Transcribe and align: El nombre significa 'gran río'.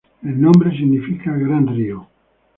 El 0.23 0.41
nombre 0.41 0.75
significa 0.75 1.31
'gran 1.37 1.67
río'. 1.67 2.07